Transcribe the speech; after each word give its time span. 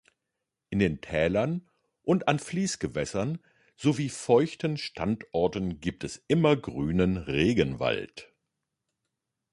In 0.71 0.79
den 0.79 0.99
Tälern 1.01 1.69
und 2.01 2.27
an 2.27 2.39
Fließgewässern, 2.39 3.37
sowie 3.75 4.09
feuchten 4.09 4.77
Standorten 4.77 5.79
gibt 5.79 6.03
es 6.03 6.23
immergrünen 6.27 7.17
Regenwald. 7.17 8.33